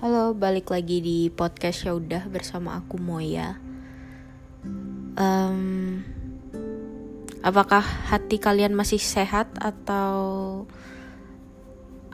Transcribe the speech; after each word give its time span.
Halo, 0.00 0.32
balik 0.32 0.72
lagi 0.72 1.04
di 1.04 1.28
podcast 1.28 1.84
ya 1.84 1.92
udah 1.92 2.24
bersama 2.32 2.72
aku 2.80 2.96
Moya. 2.96 3.60
Um, 5.12 6.00
apakah 7.44 7.84
hati 8.08 8.40
kalian 8.40 8.72
masih 8.72 8.96
sehat 8.96 9.52
atau 9.60 10.64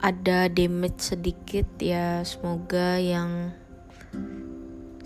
ada 0.03 0.51
damage 0.51 0.99
sedikit 0.99 1.63
ya? 1.79 2.27
Semoga 2.27 2.99
yang 2.99 3.55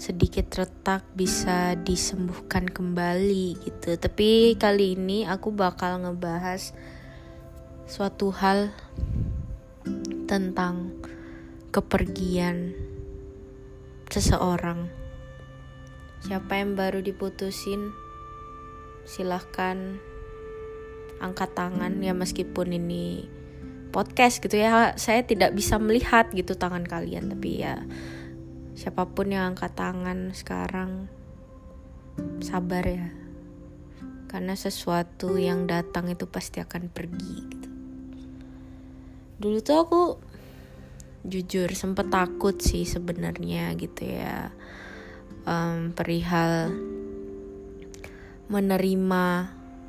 sedikit 0.01 0.49
retak 0.49 1.05
bisa 1.13 1.77
disembuhkan 1.85 2.65
kembali 2.65 3.61
gitu. 3.61 3.93
Tapi 3.93 4.57
kali 4.57 4.97
ini 4.97 5.29
aku 5.29 5.53
bakal 5.53 6.01
ngebahas 6.01 6.73
suatu 7.85 8.33
hal 8.33 8.73
tentang 10.25 10.97
kepergian 11.71 12.75
seseorang. 14.11 14.91
Siapa 16.19 16.59
yang 16.59 16.75
baru 16.75 16.99
diputusin, 16.99 17.95
silahkan 19.07 19.97
angkat 21.23 21.55
tangan 21.55 22.03
ya 22.03 22.11
meskipun 22.11 22.75
ini 22.75 23.25
podcast 23.95 24.43
gitu 24.43 24.59
ya. 24.59 24.99
Saya 24.99 25.23
tidak 25.23 25.55
bisa 25.55 25.79
melihat 25.79 26.27
gitu 26.35 26.59
tangan 26.59 26.83
kalian 26.83 27.31
tapi 27.31 27.63
ya 27.63 27.79
siapa 28.75 29.07
pun 29.07 29.31
yang 29.31 29.55
angkat 29.55 29.71
tangan 29.71 30.35
sekarang 30.35 31.07
sabar 32.43 32.83
ya. 32.83 33.07
Karena 34.27 34.59
sesuatu 34.59 35.39
yang 35.39 35.71
datang 35.71 36.11
itu 36.11 36.27
pasti 36.27 36.59
akan 36.59 36.91
pergi 36.91 37.35
gitu. 37.47 37.69
Dulu 39.39 39.57
tuh 39.63 39.77
aku 39.79 40.01
jujur 41.25 41.69
sempet 41.73 42.09
takut 42.09 42.57
sih 42.57 42.85
sebenarnya 42.85 43.73
gitu 43.77 44.05
ya. 44.05 44.53
Um, 45.41 45.93
perihal 45.97 46.69
menerima 48.51 49.25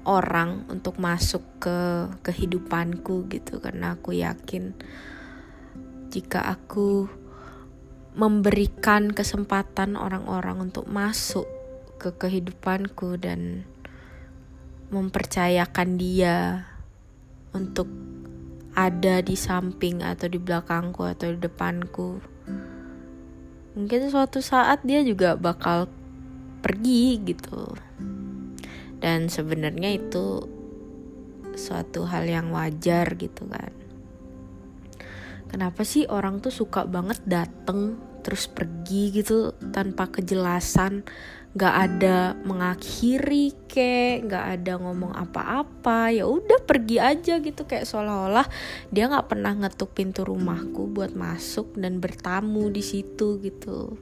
orang 0.09 0.67
untuk 0.71 0.97
masuk 0.97 1.43
ke 1.61 2.09
kehidupanku 2.25 3.29
gitu 3.31 3.61
karena 3.61 3.95
aku 3.99 4.17
yakin 4.17 4.75
jika 6.09 6.45
aku 6.45 7.07
memberikan 8.13 9.09
kesempatan 9.11 9.97
orang-orang 9.97 10.69
untuk 10.69 10.85
masuk 10.85 11.49
ke 11.97 12.13
kehidupanku 12.13 13.17
dan 13.17 13.65
mempercayakan 14.93 15.97
dia 15.97 16.69
untuk 17.57 17.89
ada 18.73 19.21
di 19.21 19.37
samping 19.37 20.01
atau 20.01 20.29
di 20.29 20.41
belakangku 20.41 21.05
atau 21.05 21.33
di 21.33 21.39
depanku. 21.41 22.21
Mungkin 23.73 24.09
suatu 24.13 24.41
saat 24.45 24.85
dia 24.85 25.01
juga 25.05 25.37
bakal 25.37 25.89
pergi 26.61 27.21
gitu. 27.25 27.73
Dan 29.03 29.27
sebenarnya 29.27 29.99
itu 29.99 30.47
suatu 31.57 32.09
hal 32.09 32.25
yang 32.29 32.49
wajar 32.53 33.13
gitu 33.17 33.45
kan. 33.49 33.73
Kenapa 35.53 35.85
sih 35.85 36.09
orang 36.09 36.41
tuh 36.41 36.53
suka 36.53 36.89
banget 36.89 37.21
dateng 37.29 38.01
terus 38.25 38.49
pergi 38.49 39.13
gitu 39.13 39.53
tanpa 39.75 40.09
kejelasan 40.09 41.05
nggak 41.53 41.75
ada 41.77 42.33
mengakhiri 42.49 43.53
kek 43.69 44.25
nggak 44.25 44.47
ada 44.57 44.81
ngomong 44.81 45.13
apa-apa 45.13 46.09
ya 46.09 46.25
udah 46.25 46.65
pergi 46.65 46.97
aja 46.97 47.39
gitu. 47.45 47.69
Kayak 47.69 47.89
seolah-olah 47.89 48.47
dia 48.89 49.09
nggak 49.13 49.29
pernah 49.29 49.53
ngetuk 49.53 49.93
pintu 49.93 50.25
rumahku 50.25 50.89
buat 50.89 51.13
masuk 51.13 51.77
dan 51.77 52.01
bertamu 52.01 52.73
di 52.73 52.81
situ 52.81 53.37
gitu. 53.45 54.01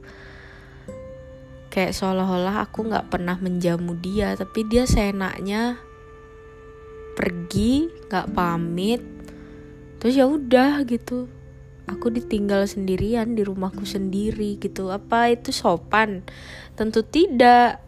Kayak 1.71 1.95
seolah-olah 1.95 2.67
aku 2.67 2.87
nggak 2.87 3.11
pernah 3.11 3.39
menjamu 3.39 3.99
dia 3.99 4.35
tapi 4.39 4.67
dia 4.67 4.87
seenaknya 4.87 5.79
pergi 7.21 7.91
nggak 8.09 8.33
pamit 8.33 9.03
terus 10.01 10.17
ya 10.17 10.25
udah 10.25 10.81
gitu 10.89 11.29
aku 11.91 12.15
ditinggal 12.15 12.71
sendirian 12.71 13.35
di 13.35 13.43
rumahku 13.43 13.83
sendiri 13.83 14.57
gitu. 14.63 14.95
Apa 14.95 15.35
itu 15.35 15.51
sopan? 15.51 16.23
Tentu 16.79 17.03
tidak. 17.03 17.83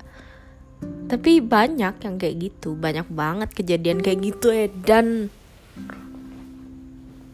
Tapi 0.83 1.39
banyak 1.39 2.03
yang 2.03 2.15
kayak 2.19 2.37
gitu. 2.51 2.75
Banyak 2.75 3.07
banget 3.07 3.55
kejadian 3.55 4.03
kayak 4.03 4.21
gitu 4.27 4.51
ya 4.51 4.67
dan 4.83 5.31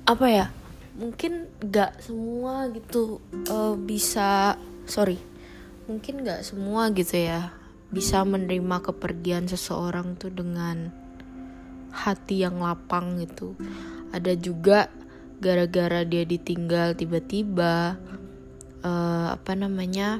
apa 0.04 0.26
ya? 0.28 0.46
Mungkin 0.98 1.48
gak 1.62 2.04
semua 2.04 2.68
gitu 2.74 3.24
uh, 3.48 3.72
bisa 3.80 4.60
sorry. 4.84 5.16
Mungkin 5.88 6.20
gak 6.20 6.44
semua 6.44 6.92
gitu 6.92 7.16
ya 7.16 7.56
bisa 7.88 8.20
menerima 8.20 8.84
kepergian 8.84 9.48
seseorang 9.48 10.20
tuh 10.20 10.28
dengan 10.28 10.92
hati 11.88 12.44
yang 12.44 12.60
lapang 12.60 13.16
gitu. 13.24 13.56
Ada 14.12 14.36
juga 14.36 14.92
gara-gara 15.38 16.02
dia 16.02 16.26
ditinggal 16.26 16.98
tiba-tiba 16.98 17.94
uh, 18.82 19.28
apa 19.34 19.52
namanya 19.54 20.18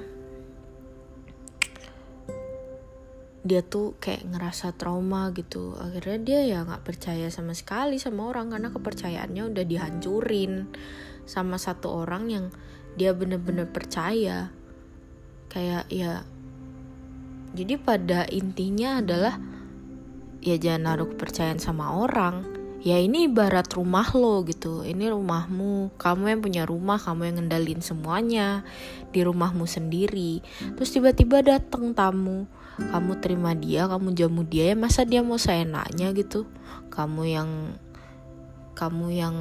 dia 3.43 3.65
tuh 3.65 3.97
kayak 3.97 4.29
ngerasa 4.29 4.77
trauma 4.77 5.33
gitu. 5.33 5.73
Akhirnya 5.79 6.19
dia 6.21 6.41
ya 6.45 6.59
nggak 6.69 6.85
percaya 6.85 7.33
sama 7.33 7.57
sekali 7.57 7.97
sama 7.97 8.29
orang 8.29 8.53
karena 8.53 8.69
kepercayaannya 8.69 9.43
udah 9.49 9.65
dihancurin 9.65 10.69
sama 11.25 11.57
satu 11.57 12.05
orang 12.05 12.29
yang 12.29 12.47
dia 12.99 13.17
bener-bener 13.17 13.65
percaya. 13.71 14.53
Kayak 15.49 15.89
ya 15.89 16.29
jadi 17.57 17.81
pada 17.81 18.29
intinya 18.29 19.01
adalah 19.01 19.41
ya 20.45 20.61
jangan 20.61 20.95
naruh 20.95 21.09
kepercayaan 21.17 21.59
sama 21.63 21.97
orang 21.97 22.58
ya 22.79 22.97
ini 22.99 23.27
ibarat 23.27 23.75
rumah 23.75 24.07
lo 24.15 24.43
gitu. 24.47 24.87
Ini 24.87 25.11
rumahmu. 25.11 25.99
Kamu 25.99 26.25
yang 26.31 26.41
punya 26.43 26.63
rumah 26.63 26.99
kamu 26.99 27.31
yang 27.31 27.37
ngendalin 27.43 27.83
semuanya 27.83 28.63
di 29.11 29.21
rumahmu 29.23 29.67
sendiri. 29.67 30.43
Terus 30.79 30.91
tiba-tiba 30.95 31.43
datang 31.43 31.95
tamu. 31.95 32.47
Kamu 32.79 33.19
terima 33.19 33.59
dia 33.59 33.91
kamu 33.91 34.15
jamu 34.15 34.47
dia 34.47 34.71
ya 34.71 34.77
masa 34.79 35.03
dia 35.03 35.19
mau 35.19 35.35
seenaknya 35.35 36.15
gitu? 36.15 36.47
Kamu 36.95 37.27
yang 37.27 37.51
kamu 38.79 39.07
yang 39.11 39.37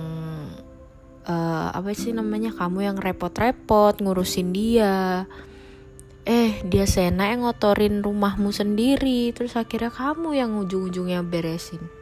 uh, 1.30 1.70
apa 1.70 1.94
sih 1.94 2.18
namanya? 2.18 2.50
Kamu 2.58 2.82
yang 2.82 2.98
repot-repot 2.98 4.02
ngurusin 4.02 4.50
dia. 4.50 5.30
Eh 6.26 6.60
dia 6.66 6.90
seenak 6.90 7.38
yang 7.38 7.42
ngotorin 7.46 8.02
rumahmu 8.02 8.50
sendiri. 8.50 9.30
Terus 9.38 9.54
akhirnya 9.54 9.94
kamu 9.94 10.34
yang 10.34 10.58
ujung-ujungnya 10.58 11.22
beresin 11.22 11.97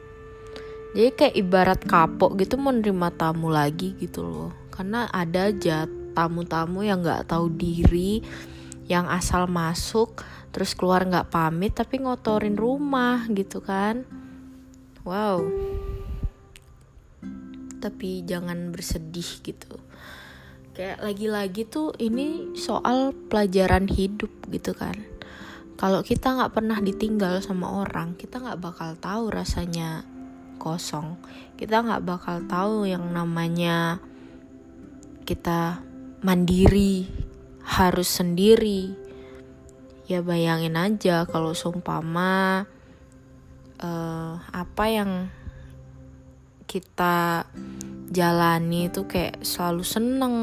jadi 0.95 1.11
kayak 1.11 1.35
ibarat 1.35 1.81
kapok 1.83 2.39
gitu 2.39 2.55
menerima 2.55 3.11
tamu 3.19 3.51
lagi 3.51 3.99
gitu 3.99 4.23
loh. 4.23 4.55
Karena 4.71 5.11
ada 5.11 5.51
aja 5.51 5.83
tamu-tamu 6.15 6.87
yang 6.87 7.03
nggak 7.03 7.27
tahu 7.27 7.51
diri 7.51 8.23
yang 8.87 9.11
asal 9.11 9.51
masuk 9.51 10.23
terus 10.55 10.71
keluar 10.71 11.03
nggak 11.03 11.27
pamit 11.27 11.75
tapi 11.75 11.99
ngotorin 11.99 12.55
rumah 12.55 13.27
gitu 13.27 13.59
kan. 13.59 14.07
Wow. 15.03 15.43
Tapi 17.83 18.23
jangan 18.23 18.71
bersedih 18.71 19.43
gitu. 19.43 19.75
Kayak 20.71 21.03
lagi-lagi 21.03 21.67
tuh 21.67 21.91
ini 21.99 22.55
soal 22.55 23.11
pelajaran 23.11 23.91
hidup 23.91 24.31
gitu 24.47 24.71
kan. 24.71 24.95
Kalau 25.75 25.99
kita 26.07 26.39
nggak 26.39 26.55
pernah 26.55 26.79
ditinggal 26.79 27.43
sama 27.43 27.83
orang 27.83 28.15
kita 28.15 28.39
nggak 28.39 28.63
bakal 28.63 28.95
tahu 28.95 29.27
rasanya 29.27 30.14
kosong. 30.65 31.21
Kita 31.53 31.85
nggak 31.85 32.01
bakal 32.01 32.41
tahu 32.49 32.89
yang 32.89 33.05
namanya 33.13 34.01
kita 35.29 35.85
mandiri 36.25 37.05
harus 37.61 38.09
sendiri. 38.09 38.97
Ya 40.09 40.25
bayangin 40.25 40.73
aja 40.73 41.29
kalau 41.29 41.53
sumpama 41.53 42.65
uh, 43.77 44.33
apa 44.49 44.85
yang 44.89 45.11
kita 46.65 47.45
jalani 48.09 48.89
itu 48.89 49.05
kayak 49.05 49.45
selalu 49.45 49.85
seneng 49.85 50.35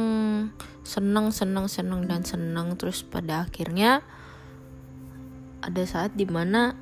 seneng 0.86 1.34
seneng 1.34 1.66
seneng 1.66 2.06
dan 2.06 2.22
seneng. 2.22 2.78
Terus 2.78 3.02
pada 3.02 3.46
akhirnya 3.46 4.06
ada 5.62 5.82
saat 5.86 6.18
di 6.18 6.26
mana 6.26 6.74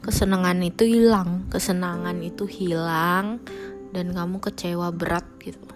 kesenangan 0.00 0.64
itu 0.64 0.88
hilang 0.88 1.44
kesenangan 1.52 2.16
itu 2.24 2.48
hilang 2.48 3.44
dan 3.92 4.14
kamu 4.14 4.38
kecewa 4.40 4.88
berat 4.94 5.26
gitu. 5.42 5.68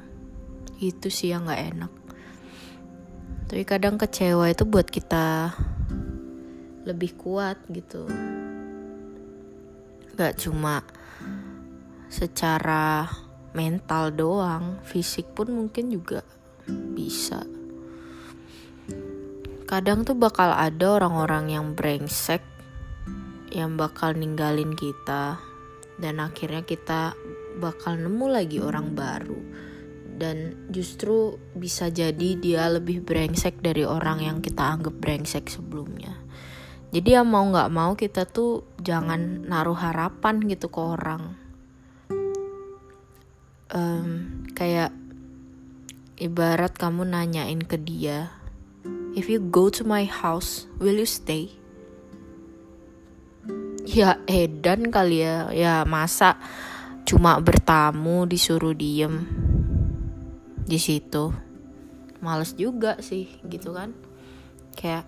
Itu 0.78 1.10
sih 1.10 1.34
yang 1.34 1.46
nggak 1.46 1.62
enak. 1.74 1.92
Tapi 3.50 3.62
kadang 3.68 4.00
kecewa 4.00 4.48
itu 4.48 4.64
buat 4.64 4.88
kita 4.88 5.52
lebih 6.88 7.18
kuat 7.18 7.60
gitu. 7.68 8.08
Nggak 10.14 10.34
cuma 10.40 10.80
secara 12.08 13.10
mental 13.54 14.14
doang 14.14 14.78
fisik 14.86 15.34
pun 15.34 15.50
mungkin 15.50 15.90
juga 15.90 16.22
bisa. 16.94 17.42
Kadang 19.64 20.06
tuh 20.06 20.14
bakal 20.14 20.54
ada 20.54 21.02
orang-orang 21.02 21.50
yang 21.50 21.66
brengsek 21.74 22.53
yang 23.54 23.78
bakal 23.78 24.12
ninggalin 24.12 24.74
kita. 24.74 25.38
Dan 25.94 26.18
akhirnya 26.18 26.66
kita 26.66 27.14
bakal 27.62 27.96
nemu 27.96 28.26
lagi 28.26 28.58
orang 28.58 28.92
baru. 28.98 29.38
Dan 30.14 30.68
justru 30.70 31.38
bisa 31.54 31.90
jadi 31.90 32.38
dia 32.38 32.66
lebih 32.66 33.02
brengsek 33.02 33.62
dari 33.62 33.86
orang 33.86 34.22
yang 34.22 34.38
kita 34.42 34.62
anggap 34.62 34.94
brengsek 34.98 35.46
sebelumnya. 35.50 36.18
Jadi 36.94 37.10
ya 37.10 37.26
mau 37.26 37.42
nggak 37.46 37.70
mau 37.74 37.98
kita 37.98 38.22
tuh 38.26 38.78
jangan 38.78 39.46
naruh 39.46 39.74
harapan 39.74 40.38
gitu 40.46 40.70
ke 40.70 40.78
orang. 40.78 41.34
Um, 43.74 44.46
kayak 44.54 44.94
ibarat 46.14 46.78
kamu 46.78 47.10
nanyain 47.10 47.58
ke 47.66 47.74
dia 47.74 48.30
if 49.18 49.26
you 49.26 49.42
go 49.42 49.66
to 49.70 49.82
my 49.82 50.06
house 50.06 50.66
will 50.78 50.94
you 50.94 51.06
stay 51.06 51.50
ya 53.94 54.18
edan 54.26 54.90
kali 54.90 55.22
ya. 55.22 55.54
Ya 55.54 55.74
masa 55.86 56.36
cuma 57.06 57.38
bertamu 57.38 58.26
disuruh 58.26 58.74
diem 58.74 59.22
di 60.66 60.82
situ. 60.82 61.30
Males 62.18 62.58
juga 62.58 62.98
sih 62.98 63.30
gitu 63.46 63.70
kan. 63.70 63.94
Kayak 64.74 65.06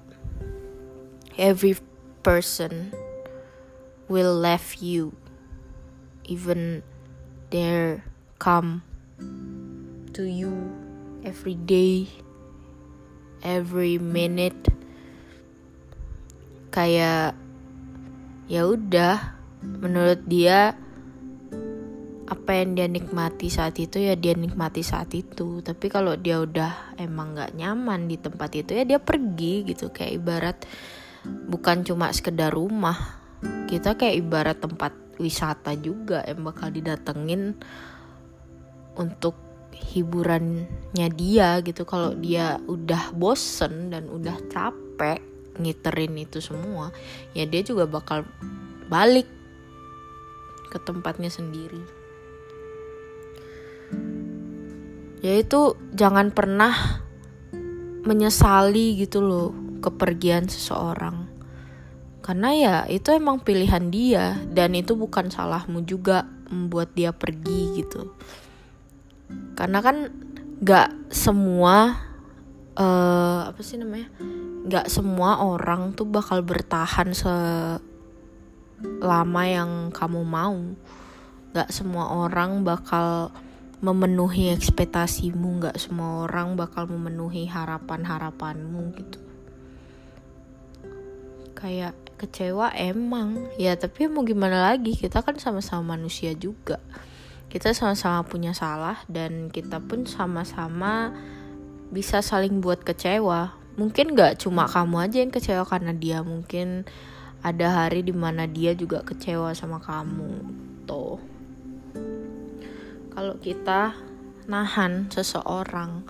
every 1.35 1.75
person 2.23 2.95
will 4.07 4.39
left 4.39 4.79
you 4.79 5.11
even 6.23 6.87
their 7.51 8.07
come 8.39 8.87
to 10.15 10.23
you 10.23 10.55
every 11.27 11.59
day 11.59 12.07
every 13.43 13.99
minute. 13.99 14.71
Kayak 16.71 17.46
ya 18.47 18.67
udah 18.67 19.37
menurut 19.63 20.23
dia 20.27 20.79
apa 22.27 22.59
yang 22.59 22.75
dia 22.75 22.91
nikmati 22.91 23.47
saat 23.47 23.79
itu 23.79 24.03
ya 24.03 24.19
dia 24.19 24.35
nikmati 24.35 24.83
saat 24.83 25.15
itu. 25.15 25.63
Tapi 25.63 25.87
kalau 25.87 26.19
dia 26.19 26.43
udah 26.43 26.99
emang 26.99 27.39
nggak 27.39 27.55
nyaman 27.55 28.11
di 28.11 28.19
tempat 28.19 28.51
itu 28.59 28.75
ya 28.75 28.83
dia 28.83 28.99
pergi 28.99 29.63
gitu. 29.63 29.95
Kayak 29.95 30.13
ibarat 30.19 30.57
bukan 31.27 31.87
cuma 31.87 32.11
sekedar 32.11 32.51
rumah. 32.51 33.23
Kita 33.71 33.95
kayak 33.95 34.17
ibarat 34.27 34.59
tempat 34.59 34.95
wisata 35.23 35.79
juga 35.79 36.23
yang 36.27 36.43
bakal 36.43 36.75
didatengin 36.75 37.55
untuk 38.99 39.39
hiburannya 39.71 41.07
dia 41.15 41.63
gitu. 41.63 41.87
Kalau 41.87 42.11
dia 42.19 42.59
udah 42.67 43.15
bosen 43.15 43.95
dan 43.95 44.11
udah 44.11 44.35
capek 44.51 45.36
ngiterin 45.59 46.15
itu 46.17 46.39
semua 46.39 46.93
ya 47.33 47.45
dia 47.49 47.63
juga 47.65 47.89
bakal 47.89 48.25
balik 48.87 49.27
ke 50.71 50.79
tempatnya 50.83 51.31
sendiri. 51.31 51.83
Yaitu 55.25 55.75
jangan 55.97 56.31
pernah 56.31 57.03
menyesali 58.07 58.95
gitu 59.01 59.25
loh 59.25 59.51
kepergian 59.83 60.47
seseorang. 60.47 61.27
Karena 62.23 62.51
ya 62.55 62.77
itu 62.91 63.15
emang 63.15 63.43
pilihan 63.43 63.91
dia 63.91 64.35
dan 64.51 64.75
itu 64.75 64.99
bukan 64.99 65.31
salahmu 65.31 65.87
juga 65.87 66.27
membuat 66.51 66.95
dia 66.95 67.11
pergi 67.15 67.83
gitu. 67.83 68.15
Karena 69.59 69.83
kan 69.83 70.11
gak 70.63 71.11
semua 71.11 72.07
uh, 72.79 73.41
apa 73.51 73.61
sih 73.63 73.79
namanya 73.79 74.09
gak 74.67 74.91
semua 74.91 75.47
orang 75.47 75.95
tuh 75.95 76.11
bakal 76.11 76.43
bertahan 76.43 77.15
selama 77.15 77.79
yang 79.47 79.95
kamu 79.95 80.27
mau. 80.27 80.59
Gak 81.55 81.71
semua 81.71 82.27
orang 82.27 82.67
bakal 82.67 83.31
memenuhi 83.77 84.57
ekspektasimu 84.57 85.61
nggak 85.61 85.77
semua 85.77 86.25
orang 86.25 86.57
bakal 86.57 86.89
memenuhi 86.89 87.45
harapan-harapanmu 87.45 88.83
gitu. 88.97 89.21
Kayak 91.53 91.93
kecewa 92.17 92.73
emang. 92.73 93.53
Ya 93.61 93.77
tapi 93.77 94.09
mau 94.09 94.25
gimana 94.25 94.73
lagi? 94.73 94.97
Kita 94.97 95.21
kan 95.21 95.37
sama-sama 95.37 95.97
manusia 95.97 96.33
juga. 96.33 96.81
Kita 97.53 97.77
sama-sama 97.77 98.25
punya 98.25 98.57
salah 98.57 99.05
dan 99.07 99.53
kita 99.53 99.81
pun 99.81 100.09
sama-sama 100.09 101.13
bisa 101.93 102.25
saling 102.25 102.59
buat 102.59 102.83
kecewa 102.83 103.66
mungkin 103.77 104.17
nggak 104.17 104.41
cuma 104.41 104.65
kamu 104.65 104.97
aja 105.05 105.17
yang 105.21 105.33
kecewa 105.33 105.65
karena 105.69 105.93
dia 105.93 106.25
mungkin 106.25 106.89
ada 107.45 107.85
hari 107.85 108.01
di 108.03 108.17
mana 108.17 108.49
dia 108.49 108.73
juga 108.73 109.05
kecewa 109.05 109.53
sama 109.53 109.79
kamu 109.79 110.33
tuh. 110.89 111.21
Kalau 113.13 113.37
kita 113.41 113.97
nahan 114.49 115.09
seseorang 115.13 116.05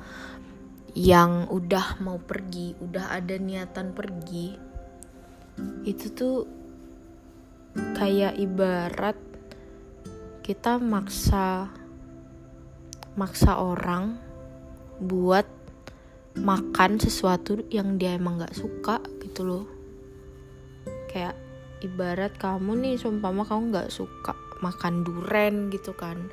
yang 0.97 1.47
udah 1.53 2.01
mau 2.01 2.17
pergi, 2.17 2.73
udah 2.81 3.13
ada 3.13 3.37
niatan 3.37 3.93
pergi, 3.93 4.57
itu 5.85 6.07
tuh 6.17 6.49
kayak 7.97 8.41
ibarat 8.41 9.19
kita 10.41 10.81
maksa 10.81 11.69
maksa 13.17 13.61
orang 13.61 14.17
buat 15.01 15.45
makan 16.37 17.01
sesuatu 17.01 17.65
yang 17.73 17.97
dia 17.97 18.17
emang 18.17 18.41
gak 18.41 18.57
suka 18.57 19.01
gitu 19.25 19.43
loh. 19.45 19.67
Kayak 21.09 21.37
ibarat 21.81 22.37
kamu 22.37 22.77
nih 22.81 22.95
sumpama 23.01 23.45
kamu 23.49 23.73
gak 23.73 23.91
suka 23.93 24.37
makan 24.61 25.05
duren 25.05 25.73
gitu 25.73 25.97
kan. 25.97 26.29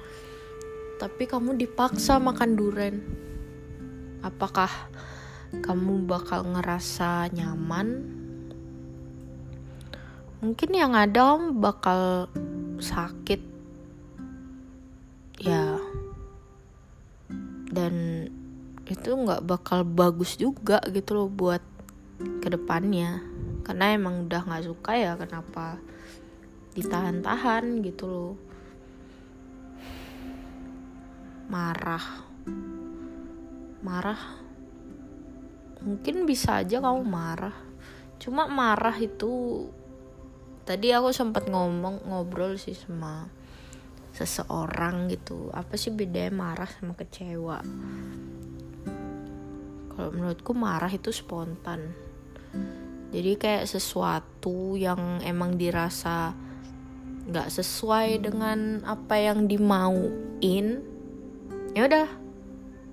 Tapi 1.00 1.24
kamu 1.28 1.56
dipaksa 1.60 2.20
makan 2.20 2.56
duren. 2.56 2.96
Apakah 4.24 4.72
kamu 5.64 6.08
bakal 6.08 6.48
ngerasa 6.48 7.32
nyaman? 7.36 8.08
Mungkin 10.44 10.70
yang 10.76 10.96
ada 10.96 11.36
kamu 11.36 11.60
bakal 11.60 12.28
sakit. 12.80 13.40
Ya. 15.40 15.80
Dan 17.74 18.28
itu 18.84 19.16
nggak 19.16 19.48
bakal 19.48 19.88
bagus 19.88 20.36
juga 20.36 20.84
gitu 20.92 21.16
loh 21.16 21.30
buat 21.32 21.64
ke 22.20 22.48
depannya. 22.52 23.24
Karena 23.64 23.96
emang 23.96 24.28
udah 24.28 24.44
nggak 24.44 24.66
suka 24.68 24.92
ya 25.00 25.16
kenapa 25.16 25.80
ditahan-tahan 26.76 27.80
gitu 27.80 28.06
loh. 28.12 28.36
Marah. 31.48 32.04
Marah. 33.80 34.22
Mungkin 35.84 36.28
bisa 36.28 36.60
aja 36.64 36.84
kamu 36.84 37.04
marah. 37.08 37.56
Cuma 38.20 38.48
marah 38.52 38.96
itu 39.00 39.68
tadi 40.64 40.92
aku 40.92 41.12
sempat 41.16 41.48
ngomong 41.48 42.08
ngobrol 42.08 42.60
sih 42.60 42.76
sama 42.76 43.32
seseorang 44.12 45.08
gitu. 45.08 45.52
Apa 45.56 45.80
sih 45.80 45.92
bedanya 45.92 46.36
marah 46.36 46.68
sama 46.68 46.96
kecewa 47.00 47.64
kalau 49.94 50.10
menurutku 50.10 50.52
marah 50.58 50.90
itu 50.90 51.14
spontan. 51.14 51.94
Jadi 53.14 53.38
kayak 53.38 53.70
sesuatu 53.70 54.74
yang 54.74 55.22
emang 55.22 55.54
dirasa 55.54 56.34
nggak 57.30 57.50
sesuai 57.54 58.20
dengan 58.20 58.84
apa 58.84 59.16
yang 59.16 59.46
dimauin 59.48 60.82
ya 61.72 61.86
udah 61.86 62.10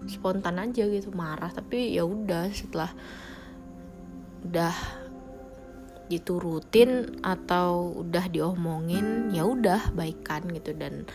spontan 0.04 0.60
aja 0.60 0.84
gitu 0.84 1.08
marah. 1.16 1.48
Tapi 1.48 1.96
ya 1.96 2.04
udah 2.04 2.52
setelah 2.52 2.92
udah 4.44 4.76
diturutin 6.12 7.22
atau 7.22 8.02
udah 8.02 8.28
diomongin 8.28 9.32
ya 9.32 9.48
udah 9.48 9.96
baikan 9.96 10.44
gitu. 10.52 10.76
Dan 10.76 11.08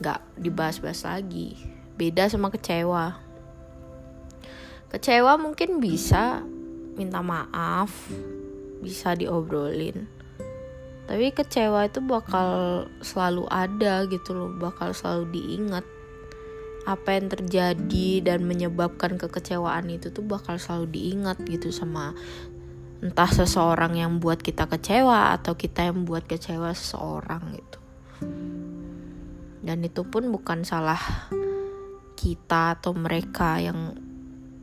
nggak 0.00 0.40
dibahas-bahas 0.40 1.04
lagi. 1.04 1.60
Beda 1.96 2.28
sama 2.28 2.48
kecewa 2.48 3.25
kecewa 4.90 5.36
mungkin 5.40 5.82
bisa 5.82 6.42
minta 6.96 7.20
maaf 7.20 7.92
bisa 8.80 9.12
diobrolin. 9.18 10.06
Tapi 11.06 11.30
kecewa 11.30 11.86
itu 11.86 12.02
bakal 12.02 12.82
selalu 12.98 13.46
ada 13.46 14.06
gitu 14.10 14.34
loh 14.34 14.50
bakal 14.58 14.90
selalu 14.90 15.30
diingat. 15.34 15.86
Apa 16.86 17.18
yang 17.18 17.26
terjadi 17.30 18.22
dan 18.22 18.46
menyebabkan 18.46 19.18
kekecewaan 19.18 19.90
itu 19.90 20.10
tuh 20.14 20.22
bakal 20.22 20.58
selalu 20.58 20.86
diingat 20.94 21.38
gitu 21.46 21.74
sama 21.74 22.14
entah 23.02 23.28
seseorang 23.30 23.98
yang 23.98 24.18
buat 24.22 24.38
kita 24.38 24.70
kecewa 24.70 25.34
atau 25.34 25.58
kita 25.58 25.90
yang 25.90 26.06
buat 26.06 26.26
kecewa 26.26 26.70
seseorang 26.74 27.42
gitu. 27.54 27.78
Dan 29.66 29.82
itu 29.82 30.06
pun 30.06 30.30
bukan 30.30 30.62
salah 30.62 30.98
kita 32.14 32.78
atau 32.78 32.94
mereka 32.94 33.58
yang 33.58 33.98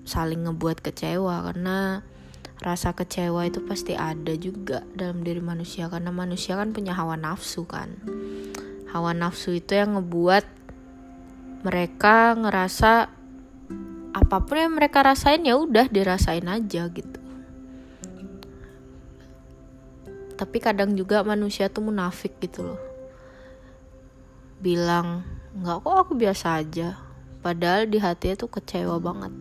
saling 0.03 0.43
ngebuat 0.47 0.83
kecewa 0.83 1.47
karena 1.51 2.03
rasa 2.63 2.95
kecewa 2.95 3.43
itu 3.47 3.59
pasti 3.63 3.95
ada 3.95 4.31
juga 4.39 4.83
dalam 4.95 5.23
diri 5.23 5.43
manusia 5.43 5.91
karena 5.91 6.11
manusia 6.15 6.55
kan 6.55 6.71
punya 6.71 6.95
hawa 6.95 7.19
nafsu 7.19 7.67
kan. 7.67 7.91
Hawa 8.91 9.11
nafsu 9.11 9.57
itu 9.57 9.73
yang 9.73 9.99
ngebuat 9.99 10.45
mereka 11.67 12.35
ngerasa 12.39 13.09
apa 14.13 14.37
pun 14.45 14.55
yang 14.59 14.75
mereka 14.77 15.01
rasain 15.01 15.41
ya 15.43 15.57
udah 15.57 15.89
dirasain 15.89 16.45
aja 16.45 16.87
gitu. 16.91 17.19
Tapi 20.33 20.57
kadang 20.59 20.93
juga 20.93 21.23
manusia 21.23 21.71
tuh 21.71 21.87
munafik 21.87 22.37
gitu 22.43 22.63
loh. 22.63 22.81
Bilang 24.59 25.23
nggak 25.57 25.83
kok 25.83 25.95
aku 25.95 26.13
biasa 26.15 26.63
aja. 26.63 26.99
Padahal 27.43 27.91
di 27.91 27.99
hatinya 27.99 28.39
tuh 28.39 28.51
kecewa 28.51 29.03
banget 29.03 29.33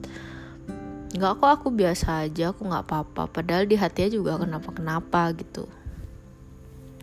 nggak 1.12 1.44
kok 1.44 1.50
aku 1.60 1.68
biasa 1.68 2.24
aja 2.24 2.56
aku 2.56 2.64
nggak 2.64 2.84
apa-apa. 2.88 3.28
Padahal 3.28 3.68
di 3.68 3.76
hatinya 3.76 4.08
juga 4.08 4.32
kenapa-kenapa 4.40 5.36
gitu. 5.36 5.68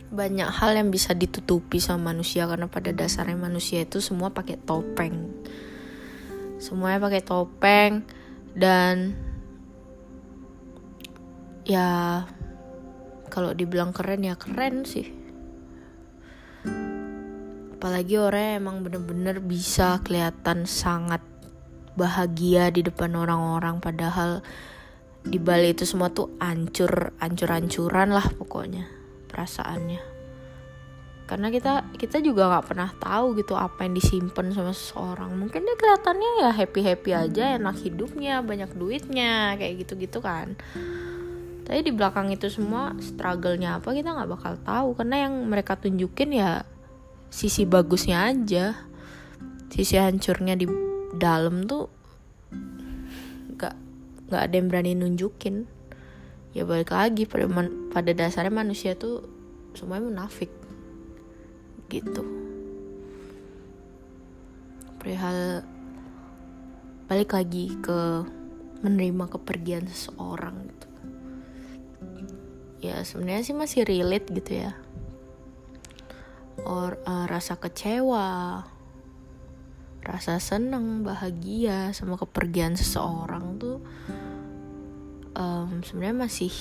Banyak 0.09 0.49
hal 0.49 0.73
yang 0.73 0.89
bisa 0.89 1.13
ditutupi 1.13 1.77
sama 1.77 2.09
manusia 2.13 2.49
karena 2.49 2.65
pada 2.65 2.89
dasarnya 2.89 3.37
manusia 3.37 3.85
itu 3.85 4.01
semua 4.01 4.33
pakai 4.33 4.57
topeng. 4.57 5.29
Semuanya 6.57 6.99
pakai 7.05 7.21
topeng 7.21 8.01
dan 8.57 9.13
ya 11.69 12.25
kalau 13.29 13.53
dibilang 13.53 13.93
keren 13.93 14.25
ya 14.25 14.33
keren 14.33 14.89
sih. 14.89 15.05
Apalagi 17.77 18.17
orang 18.19 18.59
emang 18.59 18.77
bener-bener 18.83 19.39
bisa 19.39 20.01
kelihatan 20.03 20.65
sangat 20.67 21.21
bahagia 22.00 22.72
di 22.72 22.88
depan 22.88 23.12
orang-orang 23.20 23.84
padahal 23.84 24.39
di 25.20 25.36
Bali 25.36 25.75
itu 25.75 25.84
semua 25.84 26.08
tuh 26.08 26.32
ancur 26.39 27.12
ancur-ancuran 27.20 28.15
lah 28.15 28.24
pokoknya 28.39 28.88
perasaannya. 29.27 30.01
Karena 31.29 31.53
kita 31.53 31.94
kita 31.94 32.25
juga 32.25 32.50
nggak 32.50 32.65
pernah 32.65 32.89
tahu 32.98 33.38
gitu 33.38 33.53
apa 33.53 33.86
yang 33.86 33.94
disimpan 33.94 34.50
sama 34.50 34.74
seseorang. 34.74 35.29
Mungkin 35.38 35.62
dia 35.62 35.75
kelihatannya 35.77 36.32
ya 36.41 36.50
happy 36.50 36.82
happy 36.82 37.12
aja 37.13 37.44
enak 37.62 37.77
hidupnya 37.86 38.41
banyak 38.41 38.74
duitnya 38.74 39.53
kayak 39.62 39.86
gitu 39.86 39.94
gitu 40.01 40.25
kan. 40.25 40.58
Tapi 41.70 41.86
di 41.86 41.94
belakang 41.94 42.34
itu 42.34 42.50
semua 42.50 42.98
struggle-nya 42.98 43.77
apa 43.77 43.94
kita 43.94 44.10
nggak 44.10 44.29
bakal 44.34 44.53
tahu. 44.65 44.98
Karena 44.98 45.29
yang 45.29 45.46
mereka 45.46 45.77
tunjukin 45.77 46.34
ya 46.34 46.65
sisi 47.29 47.70
bagusnya 47.70 48.25
aja. 48.34 48.89
Sisi 49.70 50.01
hancurnya 50.01 50.58
di 50.58 50.88
dalam 51.15 51.65
tuh 51.65 51.89
gak 53.57 53.73
nggak 54.29 54.41
ada 54.45 54.55
yang 54.55 54.67
berani 54.69 54.93
nunjukin. 54.93 55.65
Ya 56.53 56.65
balik 56.65 56.93
lagi 56.93 57.29
pada 57.29 57.45
man, 57.45 57.89
pada 57.93 58.13
dasarnya 58.13 58.53
manusia 58.53 58.93
tuh 58.97 59.25
semuanya 59.73 60.09
munafik. 60.09 60.49
Gitu. 61.89 62.21
Perihal 65.01 65.65
balik 67.09 67.33
lagi 67.33 67.73
ke 67.81 68.25
menerima 68.85 69.25
kepergian 69.33 69.89
seseorang 69.89 70.69
gitu. 70.69 70.87
Ya 72.79 73.01
sebenarnya 73.03 73.43
sih 73.43 73.57
masih 73.57 73.81
relate 73.83 74.29
gitu 74.29 74.61
ya. 74.65 74.71
Or 76.63 76.99
uh, 77.07 77.25
rasa 77.25 77.57
kecewa 77.57 78.63
rasa 80.00 80.39
seneng 80.39 81.03
bahagia 81.03 81.91
sama 81.91 82.15
kepergian 82.15 82.74
seseorang 82.79 83.60
tuh 83.60 83.77
um, 85.36 85.84
sebenarnya 85.84 86.27
masih 86.27 86.53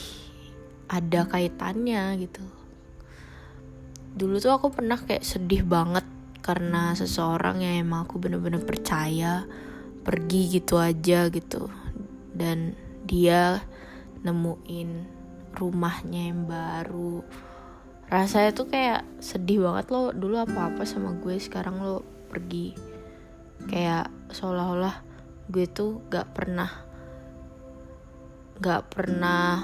ada 0.89 1.29
kaitannya 1.29 2.17
gitu. 2.23 2.45
Dulu 4.19 4.41
tuh 4.41 4.53
aku 4.55 4.73
pernah 4.73 4.97
kayak 4.97 5.23
sedih 5.23 5.63
banget 5.63 6.05
karena 6.43 6.97
seseorang 6.97 7.61
yang 7.61 7.85
emang 7.85 8.09
aku 8.09 8.17
bener-bener 8.17 8.65
percaya 8.65 9.45
pergi 10.03 10.59
gitu 10.59 10.81
aja 10.81 11.29
gitu. 11.29 11.69
Dan 12.33 12.73
dia 13.05 13.61
nemuin 14.25 14.91
rumahnya 15.55 16.33
yang 16.33 16.49
baru. 16.49 17.21
Rasanya 18.09 18.57
tuh 18.57 18.73
kayak 18.73 19.05
sedih 19.21 19.69
banget 19.69 19.93
lo 19.93 20.17
dulu 20.17 20.41
apa-apa 20.41 20.89
sama 20.89 21.13
gue 21.21 21.37
sekarang 21.37 21.85
lo 21.85 22.01
pergi 22.33 22.88
kayak 23.69 24.09
seolah-olah 24.33 25.05
gue 25.53 25.69
tuh 25.69 26.01
gak 26.09 26.33
pernah 26.33 26.69
gak 28.59 28.91
pernah 28.91 29.63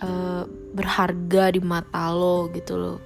uh, 0.00 0.42
berharga 0.72 1.52
di 1.52 1.60
mata 1.60 2.08
lo 2.10 2.48
gitu 2.52 2.74
loh. 2.80 2.98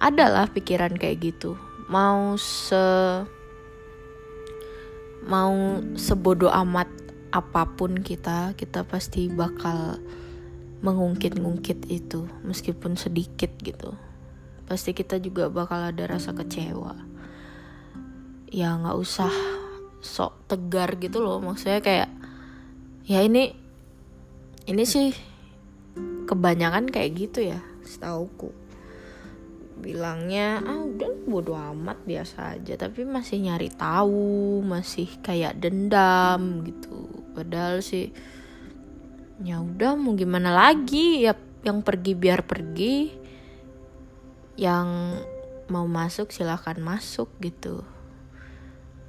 Adalah 0.00 0.50
pikiran 0.50 0.96
kayak 0.96 1.20
gitu. 1.22 1.54
Mau 1.86 2.34
se 2.40 2.80
mau 5.20 5.78
sebodoh 5.94 6.50
amat 6.50 6.88
apa 7.30 7.62
pun 7.78 8.00
kita 8.02 8.58
kita 8.58 8.82
pasti 8.82 9.30
bakal 9.30 10.00
mengungkit-ungkit 10.80 11.86
itu 11.92 12.26
meskipun 12.42 12.96
sedikit 12.96 13.52
gitu. 13.62 13.94
Pasti 14.66 14.96
kita 14.96 15.20
juga 15.20 15.52
bakal 15.52 15.92
ada 15.92 16.08
rasa 16.08 16.32
kecewa 16.34 17.09
ya 18.50 18.74
nggak 18.74 18.98
usah 18.98 19.32
sok 20.02 20.50
tegar 20.50 20.98
gitu 20.98 21.22
loh. 21.22 21.38
Maksudnya 21.38 21.78
kayak 21.78 22.10
ya 23.06 23.22
ini 23.22 23.54
ini 24.66 24.84
sih 24.84 25.14
kebanyakan 26.26 26.90
kayak 26.90 27.10
gitu 27.14 27.54
ya 27.54 27.62
setauku. 27.86 28.50
Bilangnya 29.80 30.60
ah 30.60 30.84
udah 30.84 31.10
bodo 31.24 31.56
amat 31.56 32.04
biasa 32.04 32.58
aja. 32.58 32.74
Tapi 32.76 33.06
masih 33.06 33.40
nyari 33.40 33.70
tahu 33.72 34.60
masih 34.66 35.08
kayak 35.22 35.56
dendam 35.62 36.66
gitu. 36.66 37.06
Padahal 37.32 37.80
sih 37.80 38.12
ya 39.40 39.62
udah 39.62 39.96
mau 39.96 40.12
gimana 40.18 40.52
lagi? 40.52 41.24
Ya 41.24 41.32
yang 41.60 41.84
pergi 41.84 42.12
biar 42.16 42.44
pergi 42.44 43.12
yang 44.56 45.16
mau 45.68 45.86
masuk 45.86 46.32
silahkan 46.32 46.76
masuk 46.80 47.30
gitu 47.40 47.84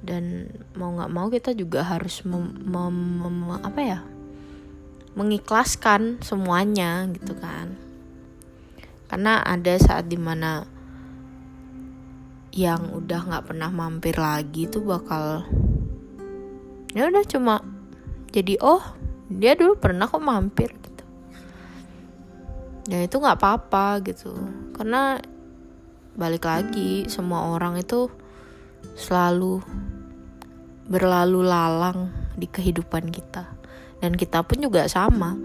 dan 0.02 0.50
mau 0.74 0.90
nggak 0.98 1.12
mau 1.14 1.30
kita 1.30 1.54
juga 1.54 1.86
harus 1.86 2.26
mem, 2.26 2.50
mem, 2.66 2.96
mem, 3.22 3.38
apa 3.62 3.80
ya? 3.80 4.00
Mengikhlaskan 5.14 6.18
semuanya 6.20 7.06
gitu 7.14 7.38
kan. 7.38 7.78
Karena 9.06 9.44
ada 9.46 9.78
saat 9.78 10.10
di 10.10 10.18
mana 10.18 10.66
yang 12.52 12.92
udah 12.92 13.20
nggak 13.32 13.46
pernah 13.48 13.72
mampir 13.72 14.12
lagi 14.20 14.68
tuh 14.68 14.84
bakal 14.84 15.40
ya 16.92 17.08
udah 17.08 17.24
cuma 17.24 17.64
jadi 18.28 18.60
oh 18.60 18.84
dia 19.32 19.56
dulu 19.56 19.80
pernah 19.80 20.04
kok 20.04 20.20
mampir 20.20 20.68
gitu. 20.68 21.04
Ya 22.92 23.00
itu 23.00 23.16
nggak 23.16 23.40
apa-apa 23.40 24.04
gitu. 24.04 24.36
Karena 24.76 25.16
balik 26.12 26.44
lagi 26.44 27.08
semua 27.08 27.56
orang 27.56 27.80
itu 27.80 28.12
selalu 28.96 29.64
berlalu 30.86 31.46
lalang 31.46 32.10
di 32.34 32.50
kehidupan 32.50 33.12
kita. 33.12 33.46
Dan 34.02 34.18
kita 34.18 34.42
pun 34.42 34.58
juga 34.58 34.86
sama. 34.90 35.38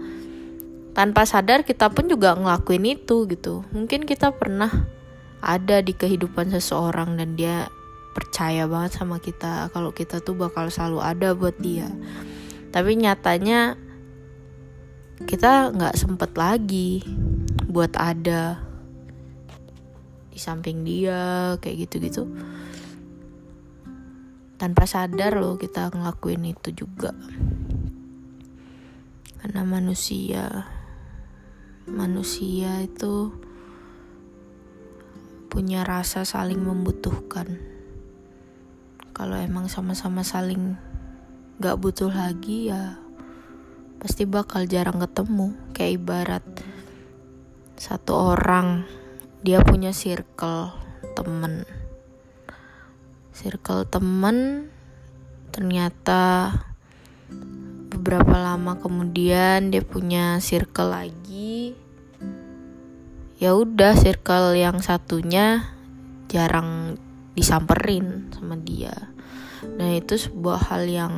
Tanpa 0.96 1.22
sadar 1.22 1.62
kita 1.62 1.94
pun 1.94 2.10
juga 2.10 2.34
ngelakuin 2.34 2.98
itu 2.98 3.30
gitu. 3.30 3.62
Mungkin 3.70 4.02
kita 4.02 4.34
pernah 4.34 4.70
ada 5.38 5.78
di 5.78 5.94
kehidupan 5.94 6.50
seseorang 6.50 7.14
dan 7.14 7.38
dia 7.38 7.70
percaya 8.18 8.66
banget 8.66 8.98
sama 8.98 9.22
kita. 9.22 9.70
Kalau 9.70 9.94
kita 9.94 10.18
tuh 10.18 10.34
bakal 10.34 10.74
selalu 10.74 10.98
ada 10.98 11.28
buat 11.38 11.54
dia. 11.62 11.86
Tapi 12.74 12.98
nyatanya 12.98 13.78
kita 15.22 15.70
nggak 15.74 15.94
sempet 15.94 16.34
lagi 16.34 17.02
buat 17.70 17.94
ada 17.94 18.58
di 20.30 20.38
samping 20.38 20.86
dia 20.86 21.54
kayak 21.58 21.86
gitu-gitu 21.86 22.30
tanpa 24.58 24.90
sadar 24.90 25.38
loh 25.38 25.54
kita 25.54 25.94
ngelakuin 25.94 26.50
itu 26.50 26.74
juga. 26.74 27.14
Karena 29.38 29.62
manusia 29.62 30.66
manusia 31.88 32.84
itu 32.84 33.32
punya 35.48 35.86
rasa 35.86 36.26
saling 36.26 36.60
membutuhkan. 36.60 37.56
Kalau 39.16 39.38
emang 39.38 39.70
sama-sama 39.72 40.20
saling 40.20 40.76
gak 41.58 41.80
butuh 41.80 42.12
lagi 42.12 42.70
ya 42.70 42.98
pasti 43.98 44.26
bakal 44.26 44.66
jarang 44.66 44.98
ketemu. 44.98 45.54
Kayak 45.74 45.94
ibarat 46.02 46.44
satu 47.78 48.34
orang 48.34 48.82
dia 49.46 49.62
punya 49.62 49.94
circle 49.94 50.74
temen 51.14 51.62
circle 53.38 53.86
temen 53.86 54.66
ternyata 55.54 56.50
beberapa 57.86 58.34
lama 58.34 58.74
kemudian 58.82 59.70
dia 59.70 59.82
punya 59.86 60.42
circle 60.42 60.90
lagi. 60.90 61.78
Ya 63.38 63.54
udah 63.54 63.94
circle 63.94 64.58
yang 64.58 64.82
satunya 64.82 65.70
jarang 66.26 66.98
disamperin 67.38 68.34
sama 68.34 68.58
dia. 68.58 69.14
Dan 69.62 69.94
itu 69.94 70.18
sebuah 70.18 70.74
hal 70.74 70.90
yang 70.90 71.14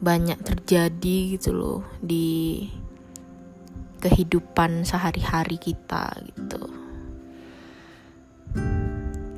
banyak 0.00 0.40
terjadi 0.40 1.36
gitu 1.36 1.52
loh 1.52 1.84
di 2.00 2.64
kehidupan 4.00 4.88
sehari-hari 4.88 5.60
kita 5.60 6.16
gitu. 6.24 6.64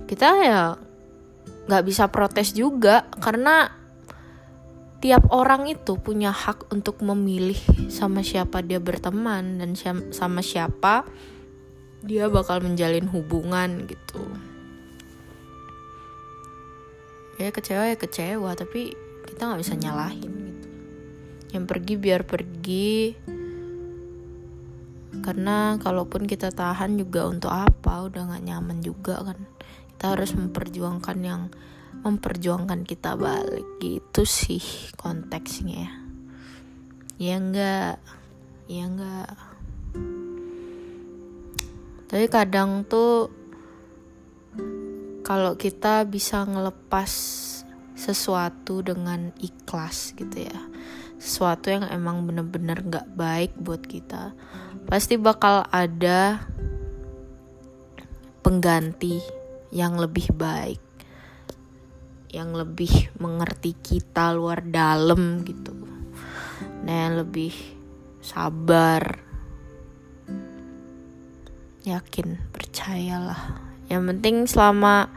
Kita 0.07 0.29
ya 0.39 0.92
nggak 1.67 1.85
bisa 1.87 2.11
protes 2.11 2.55
juga 2.55 3.07
karena 3.23 3.71
tiap 5.03 5.35
orang 5.35 5.67
itu 5.67 5.99
punya 5.99 6.31
hak 6.31 6.71
untuk 6.71 7.03
memilih 7.03 7.59
sama 7.91 8.23
siapa 8.23 8.63
dia 8.63 8.79
berteman 8.79 9.59
dan 9.59 9.75
sama 10.15 10.41
siapa 10.47 11.03
dia 12.03 12.31
bakal 12.31 12.63
menjalin 12.63 13.07
hubungan 13.11 13.87
gitu. 13.87 14.23
Ya 17.39 17.51
kecewa 17.51 17.91
ya 17.91 17.99
kecewa 17.99 18.55
tapi 18.55 18.95
kita 19.27 19.51
nggak 19.51 19.63
bisa 19.63 19.75
nyalahin 19.75 20.33
gitu. 20.51 20.69
Yang 21.59 21.65
pergi 21.67 21.95
biar 21.99 22.23
pergi. 22.23 22.95
Karena 25.23 25.79
kalaupun 25.79 26.27
kita 26.27 26.51
tahan 26.51 26.99
juga 26.99 27.27
untuk 27.27 27.51
apa 27.51 28.07
udah 28.07 28.23
nggak 28.31 28.45
nyaman 28.47 28.79
juga 28.83 29.23
kan 29.23 29.39
kita 30.03 30.19
harus 30.19 30.35
memperjuangkan 30.35 31.19
yang 31.23 31.47
memperjuangkan 32.03 32.83
kita 32.83 33.15
balik. 33.15 33.79
Gitu 33.79 34.27
sih 34.27 34.59
konteksnya 34.99 35.87
ya. 37.23 37.39
Enggak 37.39 38.03
ya 38.67 38.83
enggak. 38.91 39.31
Tapi 42.11 42.27
kadang 42.27 42.83
tuh 42.83 43.31
kalau 45.23 45.55
kita 45.55 46.03
bisa 46.11 46.51
ngelepas 46.51 47.11
sesuatu 47.95 48.83
dengan 48.83 49.31
ikhlas 49.39 50.19
gitu 50.19 50.51
ya. 50.51 50.61
Sesuatu 51.23 51.71
yang 51.71 51.87
emang 51.87 52.27
bener-bener 52.27 52.83
gak 52.91 53.07
baik 53.15 53.55
buat 53.55 53.87
kita 53.87 54.35
pasti 54.91 55.15
bakal 55.15 55.63
ada 55.71 56.43
pengganti 58.43 59.42
yang 59.73 59.97
lebih 59.97 60.29
baik 60.37 60.93
yang 62.33 62.57
lebih 62.57 63.13
mengerti 63.21 63.77
kita 63.77 64.33
luar 64.33 64.65
dalam 64.65 65.45
gitu. 65.45 65.77
Nah 66.83 66.97
yang 67.07 67.15
lebih 67.21 67.53
sabar 68.25 69.21
yakin 71.85 72.41
percayalah. 72.51 73.61
Yang 73.93 74.03
penting 74.09 74.37
selama 74.49 75.13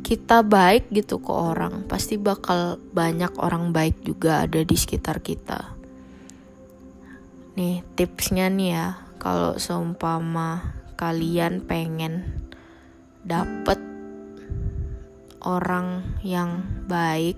kita 0.00 0.40
baik 0.40 0.88
gitu 0.88 1.20
ke 1.20 1.28
orang 1.28 1.84
pasti 1.84 2.16
bakal 2.16 2.80
banyak 2.96 3.36
orang 3.36 3.76
baik 3.76 4.00
juga 4.00 4.48
ada 4.48 4.64
di 4.64 4.76
sekitar 4.80 5.20
kita. 5.20 5.76
Nih 7.60 7.84
tipsnya 7.92 8.48
nih 8.48 8.70
ya 8.72 8.86
kalau 9.20 9.60
seumpama 9.60 10.72
kalian 10.96 11.60
pengen 11.68 12.47
dapet 13.28 13.76
orang 15.44 16.16
yang 16.24 16.64
baik 16.88 17.36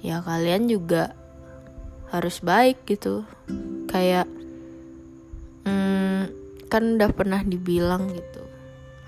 ya 0.00 0.24
kalian 0.24 0.72
juga 0.72 1.12
harus 2.08 2.40
baik 2.40 2.88
gitu. 2.88 3.28
Kayak 3.86 4.24
hmm, 5.68 6.32
kan 6.72 6.96
udah 6.96 7.12
pernah 7.12 7.44
dibilang 7.44 8.08
gitu 8.08 8.42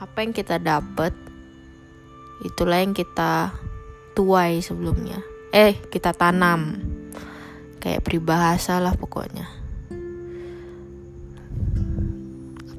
apa 0.03 0.19
yang 0.21 0.35
kita 0.35 0.59
dapat 0.59 1.15
itulah 2.45 2.83
yang 2.83 2.93
kita 2.93 3.55
tuai 4.13 4.61
sebelumnya. 4.61 5.25
Eh 5.55 5.79
kita 5.89 6.13
tanam. 6.13 6.93
Kayak 7.83 8.07
peribahasa 8.07 8.79
lah 8.79 8.95
pokoknya 8.95 9.62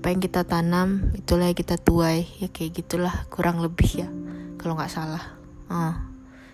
apa 0.04 0.12
yang 0.12 0.20
kita 0.20 0.44
tanam 0.44 1.16
itulah 1.16 1.48
yang 1.48 1.56
kita 1.56 1.80
tuai. 1.80 2.28
Ya 2.44 2.52
kayak 2.52 2.84
gitulah 2.84 3.24
kurang 3.32 3.64
lebih 3.64 4.04
ya 4.04 4.12
kalau 4.60 4.76
nggak 4.76 4.92
salah. 4.92 5.40
Uh, 5.72 5.96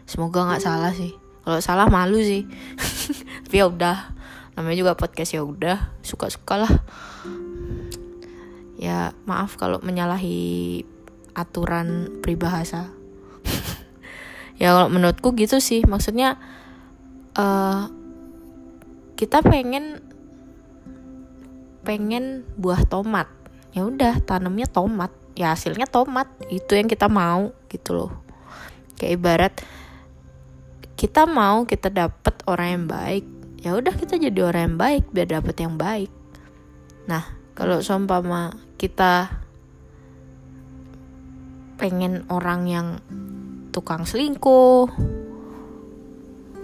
semoga 0.05 0.45
nggak 0.45 0.61
salah 0.61 0.93
sih. 0.93 1.17
Kalau 1.41 1.57
salah 1.57 1.89
malu 1.89 2.21
sih. 2.21 2.45
Tapi 3.49 3.57
ya 3.57 3.65
udah 3.65 4.13
namanya 4.53 4.77
juga 4.77 4.93
podcast 4.93 5.33
ya 5.33 5.41
udah. 5.41 5.81
Suka-suka 6.05 6.61
lah 6.61 6.73
ya 8.77 9.17
maaf 9.25 9.57
kalau 9.57 9.81
menyalahi 9.81 10.85
aturan 11.33 12.21
peribahasa. 12.21 12.93
Ya 14.61 14.77
kalau 14.77 14.93
menurutku 14.93 15.33
gitu 15.33 15.57
sih. 15.57 15.89
Maksudnya 15.89 16.37
uh, 17.33 17.89
kita 19.17 19.41
pengen 19.41 20.05
pengen 21.81 22.45
buah 22.59 22.85
tomat 22.85 23.38
ya 23.73 23.85
udah 23.85 24.21
tanamnya 24.23 24.65
tomat. 24.69 25.13
Ya 25.37 25.55
hasilnya 25.55 25.87
tomat. 25.87 26.27
Itu 26.51 26.75
yang 26.75 26.89
kita 26.89 27.07
mau 27.07 27.53
gitu 27.69 27.95
loh. 27.95 28.11
Kayak 28.99 29.13
ibarat 29.15 29.53
kita 30.99 31.23
mau 31.23 31.63
kita 31.63 31.87
dapet 31.87 32.43
orang 32.43 32.67
yang 32.75 32.85
baik. 32.91 33.25
Ya 33.63 33.71
udah 33.75 33.95
kita 33.95 34.19
jadi 34.19 34.39
orang 34.43 34.75
yang 34.75 34.77
baik 34.79 35.03
biar 35.15 35.27
dapet 35.31 35.55
yang 35.63 35.79
baik. 35.79 36.11
Nah 37.07 37.23
kalau 37.55 37.79
seumpama 37.79 38.51
kita 38.75 39.31
pengen 41.79 42.27
orang 42.27 42.67
yang 42.67 42.87
tukang 43.71 44.03
selingkuh 44.03 44.91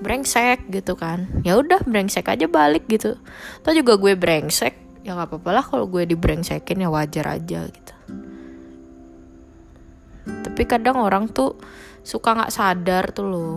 brengsek 0.03 0.67
gitu 0.67 0.99
kan. 0.99 1.31
Ya 1.47 1.55
udah 1.55 1.79
brengsek 1.87 2.27
aja 2.27 2.51
balik 2.51 2.91
gitu. 2.91 3.15
Atau 3.63 3.71
juga 3.71 3.95
gue 3.95 4.19
brengsek 4.19 4.84
ya 5.05 5.13
nggak 5.13 5.29
apa-apa 5.29 5.49
lah 5.53 5.61
kalau 5.61 5.85
gue 5.85 6.09
dibrengsekin 6.09 6.81
ya 6.81 6.89
wajar 6.89 7.29
aja 7.29 7.69
gitu. 7.69 7.93
Tapi 10.25 10.61
kadang 10.65 10.97
orang 10.97 11.29
tuh 11.29 11.53
suka 12.01 12.33
nggak 12.33 12.53
sadar 12.53 13.13
tuh 13.13 13.25
loh 13.29 13.55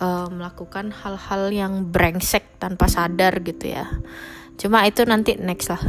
uh, 0.00 0.26
melakukan 0.32 0.88
hal-hal 0.88 1.52
yang 1.52 1.92
brengsek 1.92 2.56
tanpa 2.56 2.88
sadar 2.88 3.44
gitu 3.44 3.76
ya. 3.76 3.84
Cuma 4.56 4.88
itu 4.88 5.04
nanti 5.04 5.36
next 5.36 5.68
lah 5.68 5.84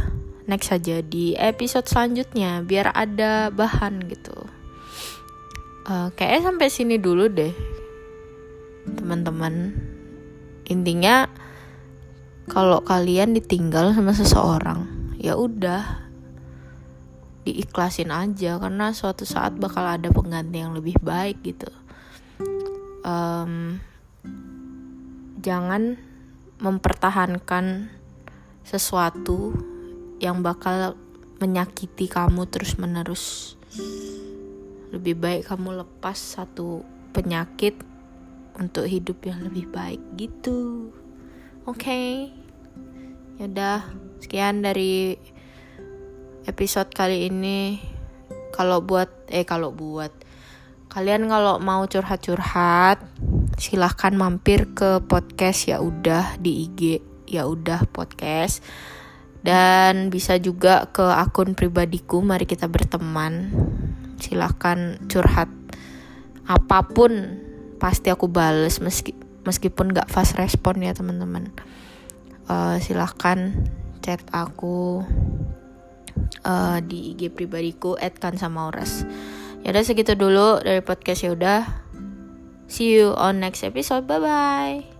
next 0.46 0.70
saja 0.70 1.02
di 1.02 1.34
episode 1.34 1.88
selanjutnya 1.88 2.60
biar 2.62 2.92
ada 2.92 3.48
bahan 3.48 4.04
gitu. 4.12 4.36
Uh, 5.86 6.10
kayaknya 6.18 6.52
sampai 6.52 6.68
sini 6.68 6.96
dulu 7.00 7.32
deh 7.32 7.54
teman-teman. 8.92 9.72
Intinya 10.66 11.45
kalau 12.46 12.82
kalian 12.82 13.34
ditinggal 13.34 13.94
sama 13.94 14.14
seseorang 14.14 14.86
ya 15.18 15.34
udah 15.34 16.06
diikhlasin 17.46 18.10
aja 18.10 18.58
karena 18.58 18.90
suatu 18.90 19.22
saat 19.22 19.54
bakal 19.54 19.86
ada 19.86 20.10
pengganti 20.10 20.58
yang 20.58 20.74
lebih 20.74 20.98
baik 20.98 21.38
gitu. 21.46 21.70
Um, 23.06 23.78
jangan 25.38 25.94
mempertahankan 26.58 27.94
sesuatu 28.66 29.54
yang 30.18 30.42
bakal 30.42 30.98
menyakiti 31.38 32.10
kamu 32.10 32.50
terus 32.50 32.74
menerus 32.80 33.54
lebih 34.90 35.14
baik 35.20 35.46
kamu 35.46 35.84
lepas 35.86 36.16
satu 36.16 36.82
penyakit 37.12 37.78
untuk 38.56 38.88
hidup 38.88 39.20
yang 39.22 39.44
lebih 39.44 39.68
baik 39.68 40.00
gitu 40.16 40.90
oke. 41.66 41.82
Okay. 41.82 42.30
yaudah 43.42 43.84
sekian 44.22 44.62
dari 44.62 45.18
episode 46.46 46.94
kali 46.94 47.26
ini. 47.26 47.82
Kalau 48.54 48.80
buat 48.80 49.10
eh 49.28 49.42
kalau 49.42 49.74
buat. 49.74 50.14
Kalian 50.86 51.26
kalau 51.28 51.58
mau 51.58 51.84
curhat-curhat 51.84 53.02
silahkan 53.58 54.14
mampir 54.14 54.70
ke 54.72 55.02
podcast 55.04 55.66
ya 55.68 55.82
udah 55.82 56.38
di 56.38 56.70
IG 56.70 56.80
ya 57.26 57.50
udah 57.50 57.84
podcast. 57.90 58.62
Dan 59.42 60.08
bisa 60.08 60.38
juga 60.38 60.86
ke 60.94 61.02
akun 61.02 61.58
pribadiku 61.58 62.22
mari 62.22 62.46
kita 62.46 62.70
berteman. 62.70 63.50
Silahkan 64.22 65.02
curhat 65.10 65.50
apa 66.46 66.86
pun 66.86 67.42
pasti 67.82 68.08
aku 68.08 68.30
bales 68.30 68.78
meski 68.78 69.25
meskipun 69.46 69.94
gak 69.94 70.10
fast 70.10 70.36
respon 70.36 70.82
ya 70.82 70.92
teman-teman 70.92 71.54
uh, 72.50 72.76
silahkan 72.82 73.54
chat 74.02 74.20
aku 74.34 75.06
uh, 76.44 76.78
di 76.82 77.14
IG 77.14 77.32
pribadiku 77.34 77.96
@kansamauras. 77.96 79.06
Ya 79.64 79.74
udah 79.74 79.82
segitu 79.82 80.14
dulu 80.14 80.62
dari 80.62 80.78
podcast 80.82 81.26
ya 81.26 81.32
udah. 81.34 81.86
see 82.66 82.98
you 82.98 83.14
on 83.14 83.38
next 83.38 83.62
episode 83.62 84.06
bye 84.06 84.18
bye 84.18 84.95